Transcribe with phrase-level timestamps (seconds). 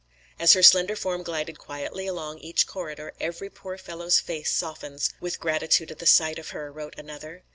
[0.39, 5.39] "As her slender form glided quietly along each corridor every poor fellow's face softens with
[5.39, 7.43] gratitude at the sight of her," wrote another.